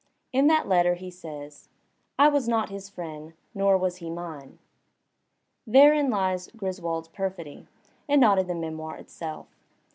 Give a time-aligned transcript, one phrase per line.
[0.33, 1.69] In that letter he says,
[2.17, 4.57] "I was not his friend, nor was he mine."
[5.67, 7.67] Therein lies Griswold's perfidy,
[8.09, 9.45] and not in the memoir itself.